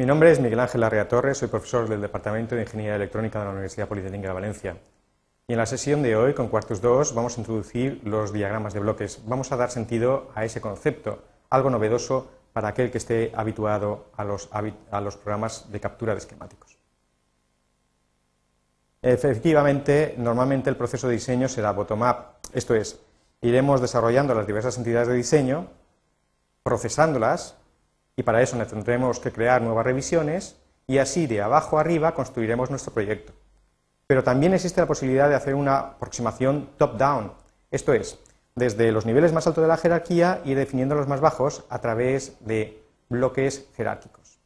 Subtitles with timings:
[0.00, 3.44] Mi nombre es Miguel Ángel Larrea Torres, soy profesor del Departamento de Ingeniería Electrónica de
[3.44, 4.76] la Universidad Politécnica de Valencia.
[5.46, 8.80] Y en la sesión de hoy, con Quartus 2, vamos a introducir los diagramas de
[8.80, 9.20] bloques.
[9.26, 14.24] Vamos a dar sentido a ese concepto, algo novedoso para aquel que esté habituado a
[14.24, 16.78] los, a los programas de captura de esquemáticos.
[19.02, 22.98] Efectivamente, normalmente el proceso de diseño será bottom-up, esto es,
[23.42, 25.66] iremos desarrollando las diversas entidades de diseño,
[26.62, 27.59] procesándolas,
[28.16, 32.92] y para eso tendremos que crear nuevas revisiones, y así de abajo arriba construiremos nuestro
[32.92, 33.32] proyecto.
[34.06, 37.32] Pero también existe la posibilidad de hacer una aproximación top-down,
[37.70, 38.18] esto es,
[38.56, 42.36] desde los niveles más altos de la jerarquía y definiendo los más bajos a través
[42.40, 44.38] de bloques jerárquicos.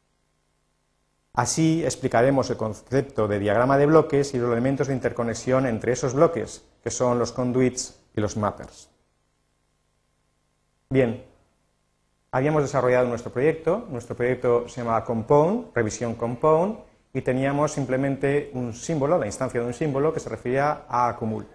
[1.33, 6.13] Así explicaremos el concepto de diagrama de bloques y los elementos de interconexión entre esos
[6.13, 8.89] bloques, que son los conduits y los mappers.
[10.89, 11.25] Bien,
[12.35, 16.79] habíamos desarrollado nuestro proyecto, nuestro proyecto se llamaba Compound, revisión Compound,
[17.13, 21.47] y teníamos simplemente un símbolo, la instancia de un símbolo que se refería a acumul.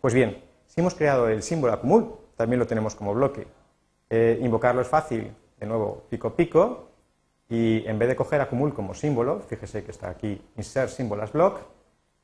[0.00, 3.46] Pues bien, si hemos creado el símbolo acumul, también lo tenemos como bloque.
[4.08, 6.88] Eh, invocarlo es fácil, de nuevo, pico pico,
[7.50, 11.32] y en vez de coger acumul como símbolo, fíjese que está aquí insert symbol as
[11.32, 11.60] block,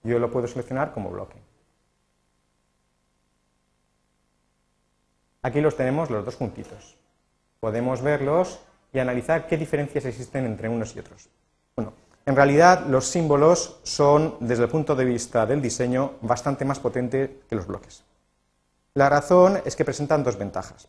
[0.04, 1.36] yo lo puedo seleccionar como bloque.
[5.42, 6.99] Aquí los tenemos los dos juntitos.
[7.60, 8.58] Podemos verlos
[8.92, 11.28] y analizar qué diferencias existen entre unos y otros.
[11.76, 11.92] Bueno,
[12.24, 17.30] en realidad los símbolos son, desde el punto de vista del diseño, bastante más potentes
[17.48, 18.02] que los bloques.
[18.94, 20.88] La razón es que presentan dos ventajas.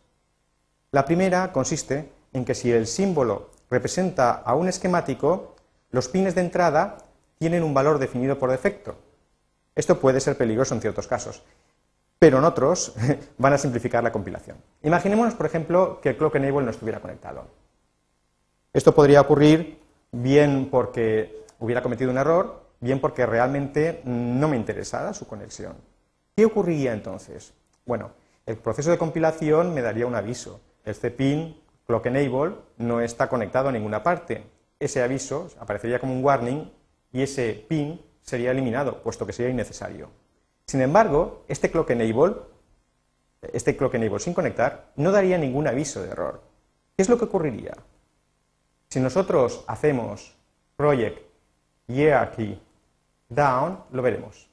[0.92, 5.56] La primera consiste en que si el símbolo representa a un esquemático,
[5.92, 6.98] los pines de entrada
[7.38, 8.96] tienen un valor definido por defecto.
[9.76, 11.44] Esto puede ser peligroso en ciertos casos,
[12.22, 12.94] pero en otros
[13.40, 14.58] van a simplificar la compilación.
[14.84, 17.48] Imaginémonos, por ejemplo, que el clock enable no estuviera conectado.
[18.72, 19.80] Esto podría ocurrir
[20.12, 25.74] bien porque hubiera cometido un error, bien porque realmente no me interesara su conexión.
[26.36, 27.56] ¿Qué ocurriría entonces?
[27.88, 28.12] Bueno,
[28.46, 30.62] el proceso de compilación me daría un aviso.
[30.86, 34.44] Este pin clock enable no está conectado a ninguna parte.
[34.80, 36.72] Ese aviso aparecería como un warning
[37.12, 40.21] y ese pin sería eliminado, puesto que sería innecesario.
[40.72, 42.34] Sin embargo, este clock enable,
[43.52, 46.40] este clock enable sin conectar, no daría ningún aviso de error.
[46.96, 47.74] ¿Qué es lo que ocurriría?
[48.88, 50.34] Si nosotros hacemos
[50.78, 51.20] project
[51.88, 52.58] hierarchy
[53.28, 54.50] down, lo veremos.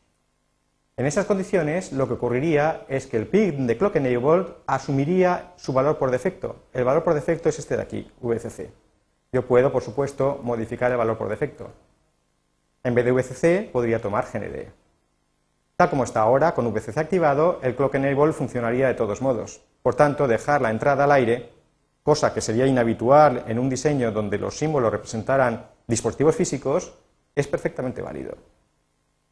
[0.97, 5.73] En esas condiciones, lo que ocurriría es que el pin de clock enabled asumiría su
[5.73, 6.65] valor por defecto.
[6.73, 8.73] El valor por defecto es este de aquí, VCC.
[9.33, 11.71] Yo puedo, por supuesto, modificar el valor por defecto.
[12.83, 14.88] En vez de VCC, podría tomar GND.
[15.79, 19.61] Tal como está ahora, con VCC activado, el clock enable funcionaría de todos modos.
[19.81, 21.53] Por tanto, dejar la entrada al aire,
[22.03, 26.95] cosa que sería inhabitual en un diseño donde los símbolos representaran dispositivos físicos,
[27.33, 28.37] es perfectamente válido.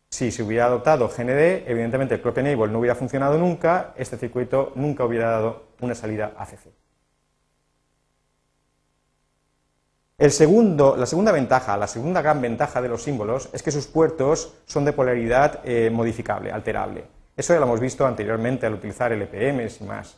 [0.08, 4.70] Si se hubiera adoptado GND, evidentemente el clock enable no hubiera funcionado nunca, este circuito
[4.76, 6.75] nunca hubiera dado una salida ACC.
[10.18, 13.86] El segundo, la segunda ventaja, la segunda gran ventaja de los símbolos es que sus
[13.86, 17.04] puertos son de polaridad eh, modificable, alterable.
[17.36, 20.16] Eso ya lo hemos visto anteriormente al utilizar LPMs y más.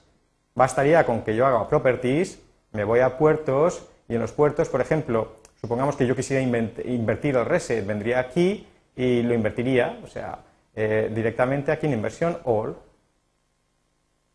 [0.54, 2.38] Bastaría con que yo haga properties,
[2.70, 7.34] me voy a puertos y en los puertos, por ejemplo, supongamos que yo quisiera invertir
[7.34, 10.38] el reset, vendría aquí y lo invertiría, o sea,
[10.76, 12.76] eh, directamente aquí en inversión all.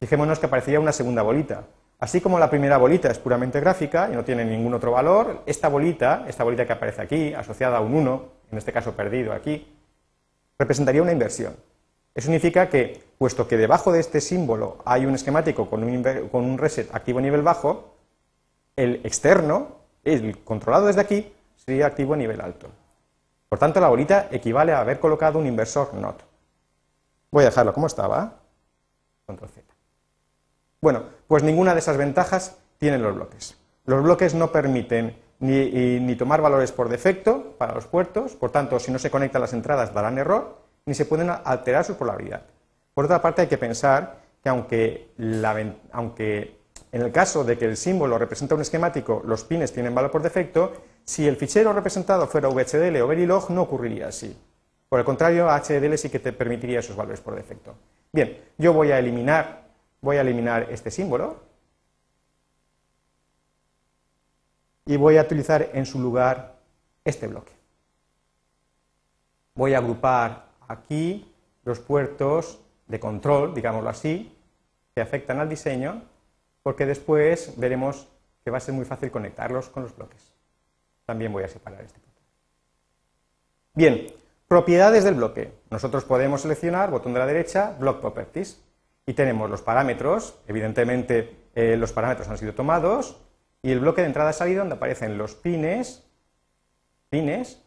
[0.02, 1.64] Fijémonos que aparecería una segunda bolita.
[2.04, 5.70] Así como la primera bolita es puramente gráfica y no tiene ningún otro valor, esta
[5.70, 9.74] bolita, esta bolita que aparece aquí, asociada a un 1, en este caso perdido aquí,
[10.60, 11.56] representaría una inversión.
[12.14, 16.94] Eso significa que, puesto que debajo de este símbolo hay un esquemático con un, reset
[16.94, 17.96] activo a nivel bajo,
[18.76, 22.68] el externo, el controlado desde aquí, sería activo a nivel alto.
[23.48, 26.22] Por tanto, la bolita equivale a haber colocado un inversor NOT.
[27.32, 28.42] Voy a dejarlo como estaba.
[29.26, 29.73] Control Z.
[30.84, 33.58] Bueno, pues ninguna de esas ventajas tienen los bloques.
[33.86, 38.92] Los bloques no permiten ni, tomar valores por defecto para los puertos, por tanto, si
[38.92, 42.48] no se conectan las entradas darán error, ni se pueden alterar su polaridad.
[42.94, 45.12] Por otra parte, hay que pensar que aunque,
[45.94, 46.60] aunque
[46.92, 50.22] en el caso de que el símbolo representa un esquemático, los pines tienen valor por
[50.22, 50.74] defecto,
[51.06, 54.38] si el fichero representado fuera VHDL o Verilog, no ocurriría así.
[54.90, 57.74] Por el contrario, HDL sí que te permitiría esos valores por defecto.
[58.12, 59.63] Bien, yo voy a eliminar,
[60.04, 61.42] voy a eliminar este símbolo
[64.86, 66.60] y voy a utilizar en su lugar
[67.06, 67.54] este bloque.
[69.56, 71.34] Voy a agrupar aquí
[71.64, 74.38] los puertos de control, digámoslo así,
[74.94, 76.04] que afectan al diseño,
[76.64, 78.10] porque después veremos
[78.44, 80.34] que va a ser muy fácil conectarlos con los bloques.
[81.06, 82.22] También voy a separar este punto.
[83.74, 84.08] Bien,
[84.50, 85.54] propiedades del bloque.
[85.70, 88.62] Nosotros podemos seleccionar, botón de la derecha, Block Properties.
[89.06, 93.20] Y tenemos los parámetros, evidentemente eh, los parámetros han sido tomados,
[93.62, 96.04] y el bloque de entrada-salida donde aparecen los pines,
[97.10, 97.62] pines,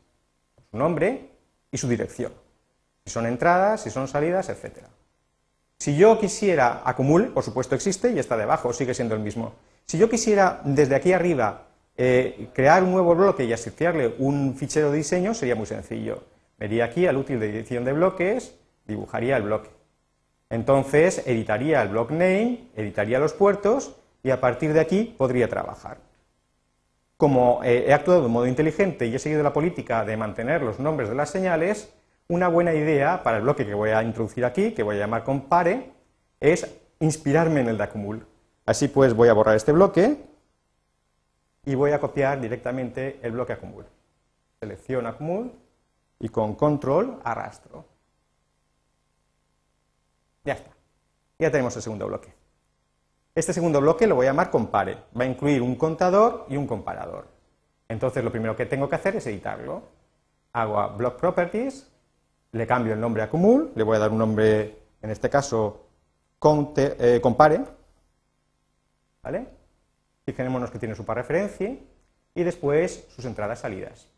[0.71, 1.31] su nombre
[1.71, 2.33] y su dirección.
[3.05, 4.79] Si son entradas, si son salidas, etc.
[5.79, 9.55] Si yo quisiera acumul, por supuesto existe y está debajo, sigue siendo el mismo.
[9.85, 14.91] Si yo quisiera desde aquí arriba eh, crear un nuevo bloque y asociarle un fichero
[14.91, 16.25] de diseño, sería muy sencillo.
[16.59, 18.55] Me iría aquí al útil de edición de bloques,
[18.87, 19.76] dibujaría el bloque.
[20.51, 25.99] Entonces editaría el block name, editaría los puertos y a partir de aquí podría trabajar.
[27.17, 30.79] Como eh, he actuado de modo inteligente y he seguido la política de mantener los
[30.79, 31.93] nombres de las señales,
[32.29, 35.25] una buena idea para el bloque que voy a introducir aquí, que voy a llamar
[35.25, 35.93] compare,
[36.41, 38.27] es inspirarme en el de acumul.
[38.67, 40.17] Así pues voy a borrar este bloque
[41.65, 43.87] y voy a copiar directamente el bloque acumul.
[44.61, 45.53] Selecciono acumul
[46.19, 47.96] y con control arrastro.
[50.47, 50.71] Ya está.
[51.39, 52.33] Ya tenemos el segundo bloque.
[53.35, 54.97] Este segundo bloque lo voy a llamar compare.
[55.19, 57.27] Va a incluir un contador y un comparador.
[57.89, 59.83] Entonces lo primero que tengo que hacer es editarlo.
[60.53, 61.91] Hago a block properties,
[62.53, 65.89] le cambio el nombre a cumul, le voy a dar un nombre, en este caso,
[66.77, 67.65] eh, compare.
[69.23, 69.49] ¿Vale?
[70.25, 71.77] Fijémonos que tiene su referencia
[72.35, 74.09] y después sus entradas salidas.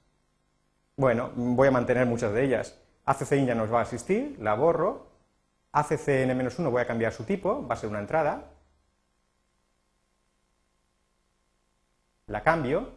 [0.96, 2.78] Bueno, voy a mantener muchas de ellas.
[3.04, 5.07] ACC ya nos va a asistir, la borro.
[5.72, 8.44] ACC n-1 voy a cambiar su tipo, va a ser una entrada.
[12.28, 12.96] la cambio.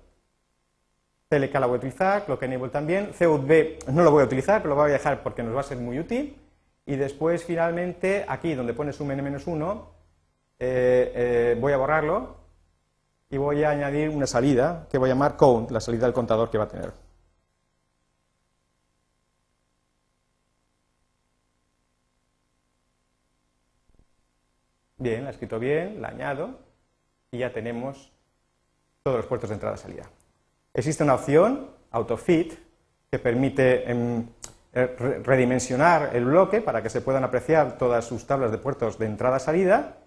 [1.30, 3.12] CLK la voy a utilizar, Clock Enable también.
[3.18, 5.64] CUB no lo voy a utilizar, pero lo voy a dejar porque nos va a
[5.64, 6.38] ser muy útil.
[6.86, 9.86] Y después, finalmente, aquí donde pone sum n-1,
[10.60, 12.36] eh, eh, voy a borrarlo
[13.30, 16.50] y voy a añadir una salida que voy a llamar count, la salida del contador
[16.50, 16.92] que va a tener.
[25.02, 26.60] Bien, la he escrito bien, la añado
[27.32, 28.12] y ya tenemos
[29.02, 30.04] todos los puertos de entrada y salida.
[30.76, 32.54] Existe una opción, AutoFit,
[33.10, 34.28] que permite em,
[34.74, 34.86] eh,
[35.24, 39.98] redimensionar el bloque para que se puedan apreciar todas sus tablas de puertos de entrada-salida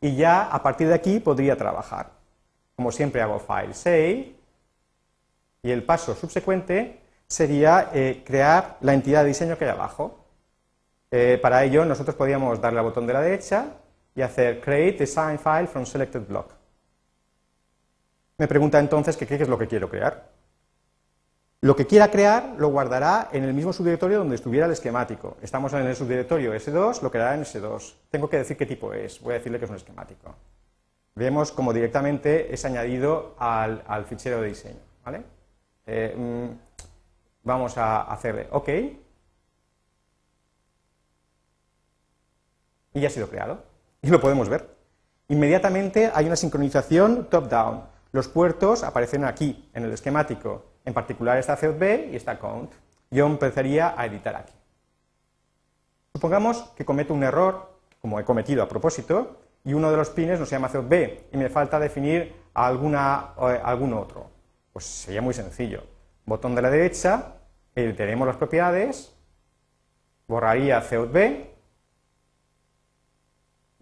[0.00, 2.12] y ya a partir de aquí podría trabajar.
[2.76, 4.36] Como siempre hago File, Save
[5.64, 10.24] y el paso subsecuente sería eh, crear la entidad de diseño que hay abajo.
[11.10, 13.80] Eh, para ello nosotros podríamos darle al botón de la derecha
[14.14, 16.52] y hacer Create Design File from Selected Block.
[18.38, 20.30] Me pregunta entonces qué es lo que quiero crear.
[21.60, 25.38] Lo que quiera crear lo guardará en el mismo subdirectorio donde estuviera el esquemático.
[25.40, 27.94] Estamos en el subdirectorio S2, lo creará en S2.
[28.10, 29.20] Tengo que decir qué tipo es.
[29.20, 30.34] Voy a decirle que es un esquemático.
[31.14, 34.80] Vemos cómo directamente es añadido al, fichero de diseño.
[35.86, 36.48] Eh, mm,
[37.44, 38.68] vamos a hacerle OK.
[42.92, 43.73] Y ya ha sido creado.
[44.04, 44.68] Y lo podemos ver.
[45.28, 47.84] Inmediatamente hay una sincronización top-down.
[48.12, 50.66] Los puertos aparecen aquí, en el esquemático.
[50.84, 52.70] En particular está COB y está count.
[53.10, 54.52] Yo empezaría a editar aquí.
[56.12, 60.38] Supongamos que cometo un error, como he cometido a propósito, y uno de los pines
[60.38, 60.92] no se llama COB
[61.32, 64.26] y me falta definir alguna, eh, algún otro.
[64.70, 65.82] Pues sería muy sencillo.
[66.26, 67.36] Botón de la derecha,
[67.74, 69.16] editaremos las propiedades,
[70.28, 71.53] borraría COB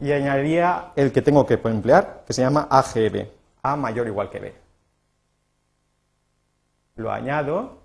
[0.03, 3.29] y añadiría el que tengo que emplear, que se llama AGB.
[3.63, 4.55] A mayor o igual que B.
[6.97, 7.79] Lo añado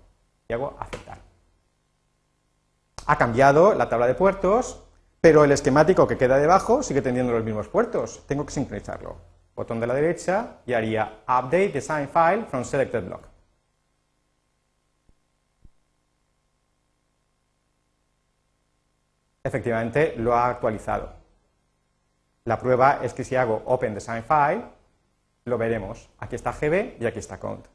[0.48, 1.18] y hago aceptar.
[3.06, 4.82] Ha cambiado la tabla de puertos,
[5.20, 8.24] pero el esquemático que queda debajo sigue teniendo los mismos puertos.
[8.26, 9.16] Tengo que sincronizarlo.
[9.54, 13.22] Botón de la derecha y haría Update Design File from Selected Block.
[19.44, 21.27] Efectivamente, lo ha actualizado.
[22.48, 24.62] La prueba es que si hago Open Design File,
[25.44, 26.08] lo veremos.
[26.18, 27.66] Aquí está GB y aquí está count.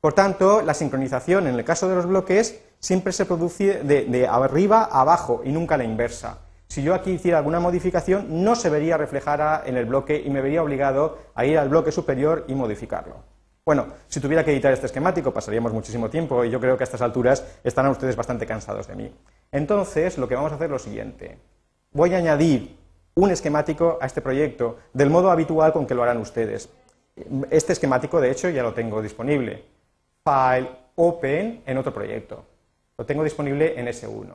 [0.00, 4.82] Por tanto, la sincronización en el caso de los bloques siempre se produce de, arriba
[4.84, 6.38] a abajo y nunca la inversa.
[6.68, 10.40] Si yo aquí hiciera alguna modificación, no se vería reflejada en el bloque y me
[10.40, 13.24] vería obligado a ir al bloque superior y modificarlo.
[13.64, 16.86] Bueno, si tuviera que editar este esquemático pasaríamos muchísimo tiempo y yo creo que a
[16.86, 19.12] estas alturas estarán ustedes bastante cansados de mí.
[19.50, 21.36] Entonces, lo que vamos a hacer es lo siguiente.
[21.90, 22.78] Voy a añadir
[23.14, 26.70] un esquemático a este proyecto del modo habitual con que lo harán ustedes.
[27.50, 29.64] Este esquemático, de hecho, ya lo tengo disponible.
[30.24, 32.44] File, Open, en otro proyecto.
[32.96, 34.34] Lo tengo disponible en S1.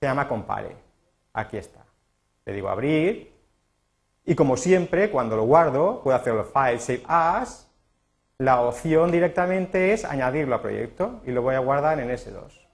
[0.00, 0.76] Se llama Compare.
[1.32, 1.84] Aquí está.
[2.44, 3.32] Le digo abrir.
[4.24, 7.68] Y como siempre, cuando lo guardo, puedo hacerlo File, Save As.
[8.38, 12.66] la opción directamente es añadirlo al proyecto y lo voy a guardar en S2.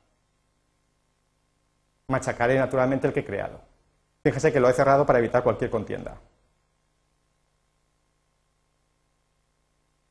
[2.09, 3.66] Machacaré naturalmente el que he creado.
[4.27, 6.19] Fíjese que lo he cerrado para evitar cualquier contienda.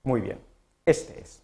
[0.03, 0.39] Muy bien,
[0.85, 1.43] este es.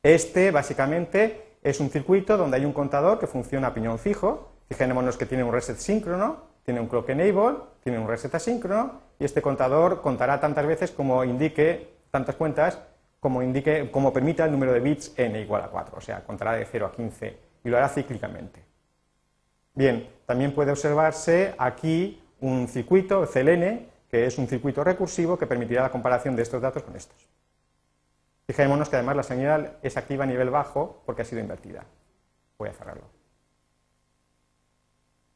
[0.00, 4.52] Este básicamente es un circuito donde hay un contador que funciona a piñón fijo.
[4.68, 9.24] Fijémonos que tiene un reset síncrono, tiene un clock enable, tiene un reset asíncrono y
[9.24, 12.78] este contador contará tantas veces como indique, tantas cuentas,
[13.18, 16.52] como indique, como permita el número de bits n igual a 4, o sea, contará
[16.52, 18.69] de 0 a 15 y lo hará cíclicamente.
[19.74, 25.82] Bien, también puede observarse aquí un circuito, CLN, que es un circuito recursivo que permitirá
[25.82, 27.28] la comparación de estos datos con estos.
[28.46, 31.84] Fijémonos que además la señal es activa a nivel bajo porque ha sido invertida.
[32.58, 33.04] Voy a cerrarlo.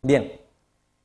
[0.03, 0.41] Bien,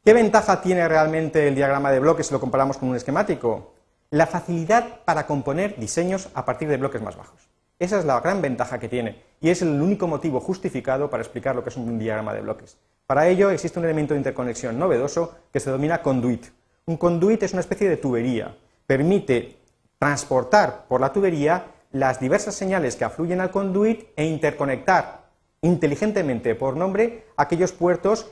[0.03, 3.73] ¿qué ventaja tiene realmente el diagrama de bloques si lo comparamos con un esquemático?
[4.09, 7.47] La facilidad para componer diseños a partir de bloques más bajos.
[7.77, 11.55] Esa es la gran ventaja que tiene y es el único motivo justificado para explicar
[11.55, 12.77] lo que es un diagrama de bloques.
[13.09, 16.45] Para ello existe un elemento de interconexión novedoso que se denomina conduit.
[16.85, 18.55] Un conduit es una especie de tubería.
[18.85, 19.57] Permite
[19.97, 25.25] transportar por la tubería las diversas señales que afluyen al conduit e interconectar
[25.61, 28.29] inteligentemente por nombre aquellos puertos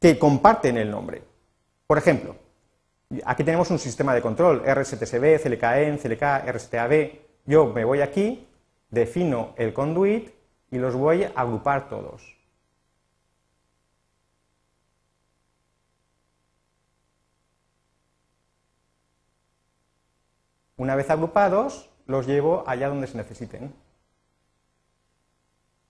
[0.00, 1.22] que comparten el nombre.
[1.86, 2.34] Por ejemplo,
[3.26, 7.10] aquí tenemos un sistema de control, RSTSB, CLKN, CLK, RSTAB.
[7.44, 8.48] Yo me voy aquí,
[8.88, 10.30] defino el conduit
[10.70, 12.37] y los voy a agrupar todos.
[20.78, 23.74] Una vez agrupados, los llevo allá donde se necesiten.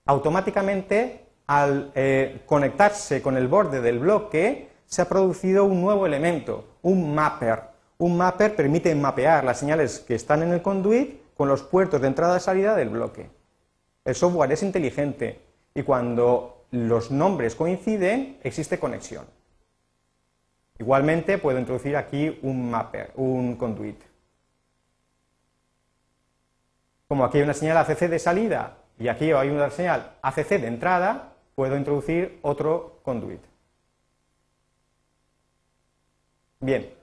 [0.05, 6.65] Automáticamente, al eh, conectarse con el borde del bloque, se ha producido un nuevo elemento,
[6.81, 7.61] un mapper.
[7.99, 12.07] Un mapper permite mapear las señales que están en el conduit con los puertos de
[12.07, 13.29] entrada y salida del bloque.
[14.03, 15.39] El software es inteligente
[15.75, 19.25] y cuando los nombres coinciden, existe conexión.
[20.79, 24.08] Igualmente, puedo introducir aquí un mapper, un conduit.
[27.09, 30.67] Como aquí hay una señal ACC de salida y aquí hay una señal ACC de
[30.67, 33.41] entrada, puedo introducir otro conduit.
[36.59, 36.93] Bien.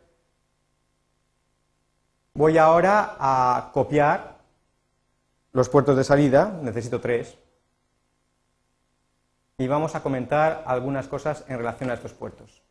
[2.35, 4.37] Voy ahora a copiar
[5.53, 7.37] los puertos de salida, necesito tres,
[9.59, 12.63] y vamos a comentar algunas cosas en relación a estos puertos.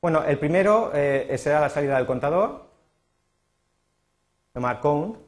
[0.00, 2.64] Bueno, el primero eh, será la salida del contador,
[4.54, 5.27] llamar count,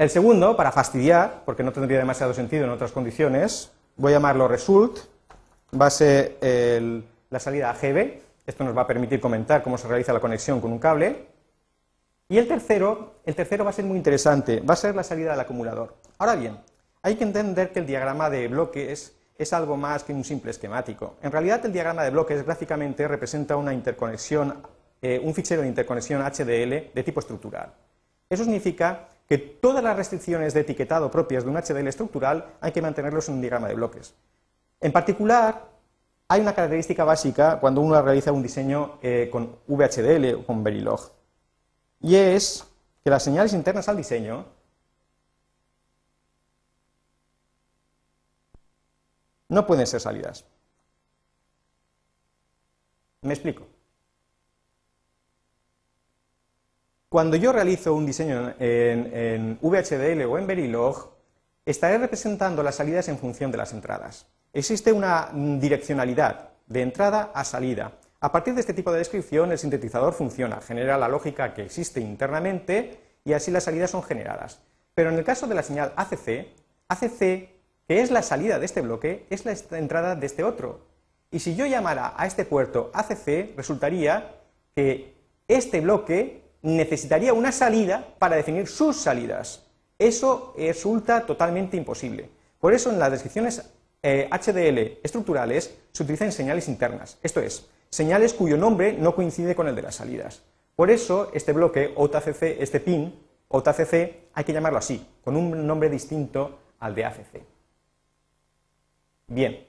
[0.00, 4.48] El segundo, para fastidiar, porque no tendría demasiado sentido en otras condiciones, voy a llamarlo
[4.48, 4.96] result,
[5.78, 6.38] va a ser
[7.28, 8.14] la salida AGB,
[8.46, 11.26] esto nos va a permitir comentar cómo se realiza la conexión con un cable.
[12.30, 15.32] Y el tercero, el tercero va a ser muy interesante, va a ser la salida
[15.32, 15.94] del acumulador.
[16.16, 16.56] Ahora bien,
[17.02, 21.16] hay que entender que el diagrama de bloques es algo más que un simple esquemático.
[21.20, 24.62] En realidad el diagrama de bloques gráficamente representa una interconexión,
[25.02, 27.74] eh, un fichero de interconexión HDL de tipo estructural.
[28.30, 32.82] Eso significa que todas las restricciones de etiquetado propias de un HDL estructural hay que
[32.82, 34.12] mantenerlos en un diagrama de bloques.
[34.80, 35.68] En particular,
[36.26, 41.12] hay una característica básica cuando uno realiza un diseño eh, con VHDL o con Verilog,
[42.00, 42.66] y es
[43.04, 44.46] que las señales internas al diseño
[49.48, 50.44] no pueden ser salidas.
[53.22, 53.69] Me explico.
[57.10, 61.10] Cuando yo realizo un diseño en, VHDL o en Verilog,
[61.66, 64.28] estaré representando las salidas en función de las entradas.
[64.52, 67.94] Existe una direccionalidad de entrada a salida.
[68.20, 71.98] A partir de este tipo de descripción, el sintetizador funciona, genera la lógica que existe
[71.98, 74.60] internamente y así las salidas son generadas.
[74.94, 76.46] Pero en el caso de la señal ACC,
[76.86, 77.18] ACC,
[77.88, 80.86] que es la salida de este bloque, es la entrada de este otro.
[81.32, 84.36] Y si yo llamara a este puerto ACC, resultaría
[84.76, 85.16] que
[85.48, 89.66] este bloque necesitaría una salida para definir sus salidas.
[89.98, 92.28] Eso resulta totalmente imposible.
[92.58, 93.62] Por eso en las descripciones
[94.02, 99.68] HDL eh, estructurales se utilizan señales internas, esto es, señales cuyo nombre no coincide con
[99.68, 100.42] el de las salidas.
[100.74, 103.14] Por eso este bloque OTACC, este pin,
[103.48, 103.92] OTACC,
[104.32, 107.42] hay que llamarlo así, con un nombre distinto al de ACC.
[109.26, 109.66] Bien,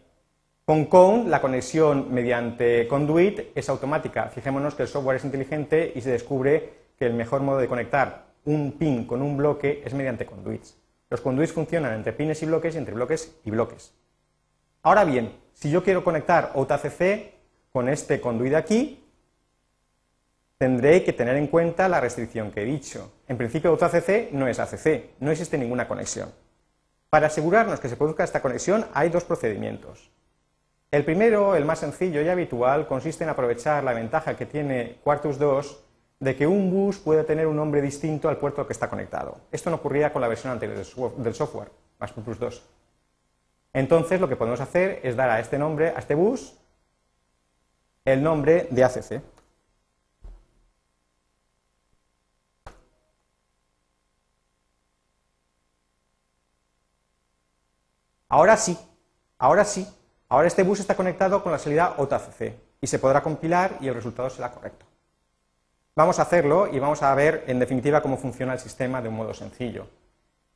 [0.72, 4.30] con COUNT la conexión mediante conduit es automática.
[4.30, 8.28] Fijémonos que el software es inteligente y se descubre que el mejor modo de conectar
[8.46, 10.78] un pin con un bloque es mediante conduits.
[11.10, 13.94] Los conduits funcionan entre pines y bloques y entre bloques y bloques.
[14.82, 17.34] Ahora bien, si yo quiero conectar OTACC
[17.74, 19.04] con este conduit aquí,
[20.58, 23.12] tendré que tener en cuenta la restricción que he dicho.
[23.28, 26.32] En principio, AutoACC no es ACC, no existe ninguna conexión.
[27.10, 30.10] Para asegurarnos que se produzca esta conexión hay dos procedimientos.
[30.92, 35.40] El primero, el más sencillo y habitual, consiste en aprovechar la ventaja que tiene Quartus
[35.40, 35.86] 2
[36.20, 39.40] de que un bus puede tener un nombre distinto al puerto que está conectado.
[39.54, 42.64] Esto no ocurría con la versión anterior del software, más 2.
[43.72, 46.58] Entonces, lo que podemos hacer es dar a este nombre, a este bus,
[48.04, 49.22] el nombre de ACC.
[58.28, 58.78] Ahora sí,
[59.38, 59.88] ahora sí,
[60.32, 63.96] ahora este bus está conectado con la salida OTACC y se podrá compilar y el
[63.96, 64.86] resultado será correcto.
[65.94, 69.16] Vamos a hacerlo y vamos a ver en definitiva cómo funciona el sistema de un
[69.16, 69.88] modo sencillo.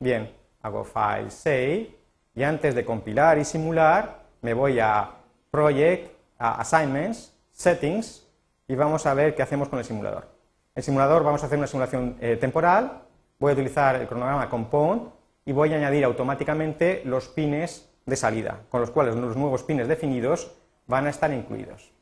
[0.00, 1.94] Bien, hago File, Save
[2.34, 5.10] y antes de compilar y simular me voy a
[5.50, 8.26] Project, a Assignments, Settings
[8.66, 10.26] y vamos a ver qué hacemos con el simulador.
[10.74, 13.02] El simulador vamos a hacer una simulación eh, temporal,
[13.38, 15.10] voy a utilizar el cronograma Compound
[15.44, 19.88] y voy a añadir automáticamente los pines de salida, con los cuales los nuevos pines
[19.88, 20.52] definidos
[20.86, 21.92] van a estar incluidos.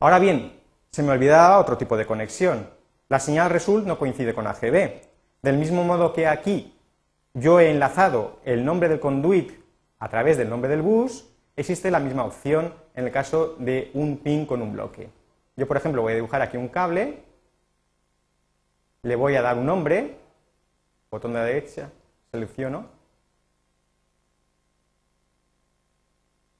[0.00, 2.68] Ahora bien, se me olvidaba otro tipo de conexión.
[3.08, 5.02] La señal result no coincide con AGB.
[5.42, 6.76] Del mismo modo que aquí
[7.34, 9.52] yo he enlazado el nombre del conduit
[9.98, 14.18] a través del nombre del bus, existe la misma opción en el caso de un
[14.18, 15.10] pin con un bloque.
[15.56, 17.22] Yo, por ejemplo, voy a dibujar aquí un cable,
[19.02, 20.16] le voy a dar un nombre,
[21.10, 21.90] botón de la derecha,
[22.30, 22.86] selecciono,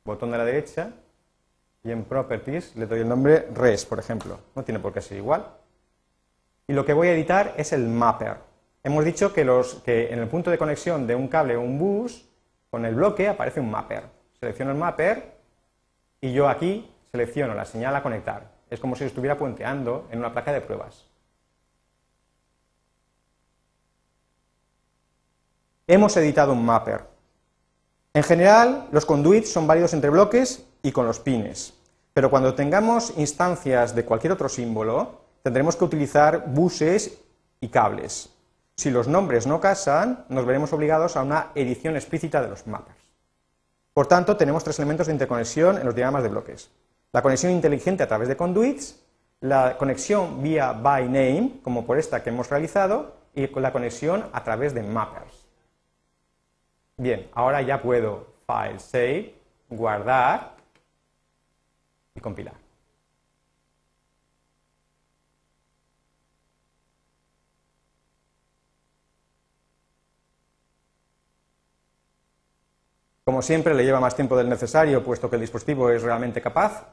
[0.04, 0.92] botón de la derecha,
[1.84, 4.38] y en Properties le doy el nombre res, por ejemplo.
[4.54, 5.46] No tiene por qué ser igual.
[6.66, 8.36] Y lo que voy a editar es el mapper.
[8.84, 11.78] Hemos dicho que, los, que en el punto de conexión de un cable o un
[11.78, 12.28] bus,
[12.70, 14.04] con el bloque aparece un mapper.
[14.38, 15.38] Selecciono el mapper
[16.20, 18.50] y yo aquí selecciono la señal a conectar.
[18.70, 21.07] Es como si estuviera puenteando en una placa de pruebas.
[25.90, 27.00] Hemos editado un mapper.
[28.12, 31.72] En general, los conduits son válidos entre bloques y con los pines.
[32.12, 37.22] Pero cuando tengamos instancias de cualquier otro símbolo, tendremos que utilizar buses
[37.62, 38.28] y cables.
[38.76, 42.96] Si los nombres no casan, nos veremos obligados a una edición explícita de los mapas.
[43.94, 46.70] Por tanto, tenemos tres elementos de interconexión en los diagramas de bloques.
[47.12, 49.02] La conexión inteligente a través de conduits,
[49.40, 54.44] la conexión vía by name, como por esta que hemos realizado, y la conexión a
[54.44, 55.47] través de mappers.
[56.98, 59.34] Bien, ahora ya puedo file save,
[59.70, 60.56] guardar
[62.14, 62.54] y compilar.
[73.24, 76.84] Como siempre, le lleva más tiempo del necesario, puesto que el dispositivo es realmente capaz.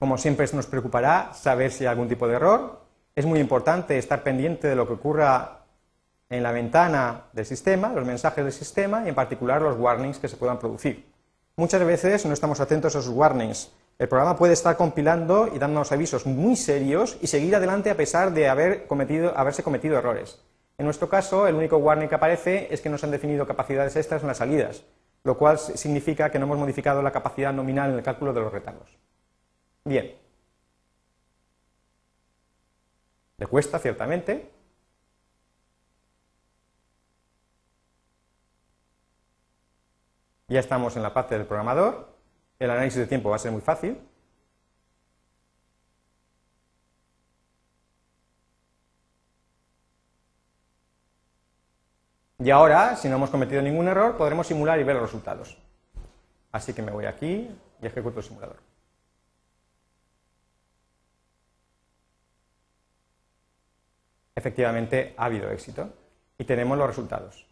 [0.00, 2.80] Como siempre, nos preocupará saber si hay algún tipo de error.
[3.14, 5.65] Es muy importante estar pendiente de lo que ocurra
[6.28, 10.28] en la ventana del sistema, los mensajes del sistema y en particular los warnings que
[10.28, 11.06] se puedan producir.
[11.56, 13.72] Muchas veces no estamos atentos a esos warnings.
[13.98, 18.32] El programa puede estar compilando y dándonos avisos muy serios y seguir adelante a pesar
[18.32, 20.38] de haber cometido, haberse cometido errores.
[20.76, 23.96] En nuestro caso, el único warning que aparece es que no se han definido capacidades
[23.96, 24.84] extras en las salidas,
[25.24, 28.52] lo cual significa que no hemos modificado la capacidad nominal en el cálculo de los
[28.52, 28.98] retardos.
[29.84, 30.14] Bien.
[33.38, 34.50] Le cuesta, ciertamente,
[40.48, 42.08] Ya estamos en la parte del programador.
[42.58, 43.98] El análisis de tiempo va a ser muy fácil.
[52.38, 55.58] Y ahora, si no hemos cometido ningún error, podremos simular y ver los resultados.
[56.52, 57.50] Así que me voy aquí
[57.82, 58.56] y ejecuto el simulador.
[64.36, 65.92] Efectivamente, ha habido éxito
[66.38, 67.46] y tenemos los resultados.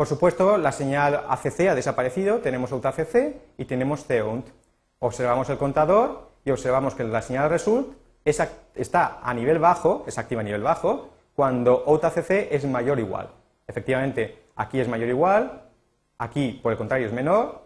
[0.00, 4.46] Por supuesto, la señal ACC ha desaparecido, tenemos AcC y tenemos COUNT.
[4.98, 10.40] Observamos el contador y observamos que la señal result está a nivel bajo, es activa
[10.40, 13.28] a nivel bajo, cuando AcC es mayor o igual.
[13.68, 15.68] Efectivamente, aquí es mayor o igual,
[16.16, 17.60] aquí por el contrario es menor,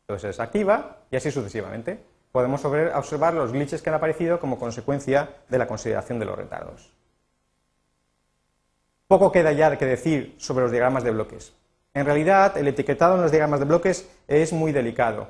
[0.00, 2.02] entonces es activa y así sucesivamente.
[2.32, 6.90] Podemos observar los glitches que han aparecido como consecuencia de la consideración de los retardos.
[9.06, 11.59] Poco queda ya que decir sobre los diagramas de bloques.
[11.92, 15.28] En realidad, el etiquetado en los diagramas de bloques es muy delicado.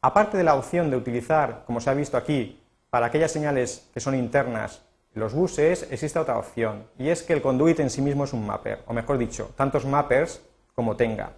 [0.00, 2.58] Aparte de la opción de utilizar, como se ha visto aquí,
[2.88, 4.82] para aquellas señales que son internas
[5.14, 8.46] los buses, existe otra opción, y es que el conduit en sí mismo es un
[8.46, 10.40] mapper, o mejor dicho, tantos mappers
[10.74, 11.32] como tenga.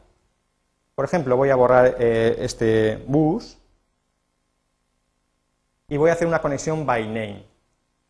[0.95, 3.57] Por ejemplo, voy a borrar eh, este bus
[5.89, 7.45] y voy a hacer una conexión by name.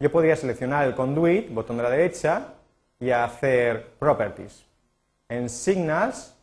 [0.01, 2.55] Yo podría seleccionar el conduit, botón de la derecha,
[2.99, 4.65] y hacer properties.
[5.29, 6.35] En signals,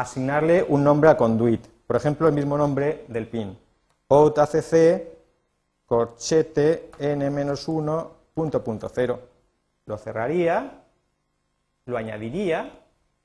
[0.00, 1.66] asignarle un nombre al conduit.
[1.86, 3.58] Por ejemplo, el mismo nombre del pin.
[4.08, 4.72] outacc
[5.86, 9.20] corchete n-1 punto punto cero.
[9.86, 10.82] Lo cerraría,
[11.86, 12.78] lo añadiría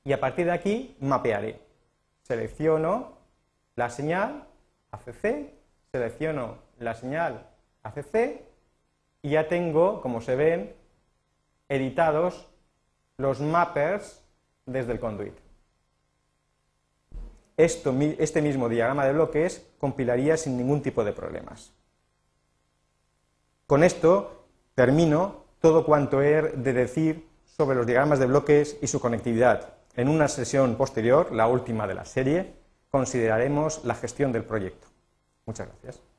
[0.04, 1.62] y a partir de aquí mapearé.
[2.24, 3.18] Selecciono
[3.76, 4.46] la señal
[4.92, 5.54] ACC,
[5.92, 7.46] selecciono la señal
[7.84, 8.42] ACC
[9.22, 10.74] y ya tengo, como se ven,
[11.70, 12.48] editados
[13.18, 14.24] los mappers
[14.66, 15.42] desde el conduit.
[17.58, 21.74] Esto, este mismo diagrama de bloques compilaría sin ningún tipo de problemas.
[23.68, 29.00] Con esto termino todo cuanto he de decir sobre los diagramas de bloques y su
[29.00, 29.76] conectividad.
[29.96, 32.54] En una sesión posterior, la última de la serie,
[32.89, 34.88] consideraremos la gestión del proyecto.
[35.46, 36.12] Muchas gracias.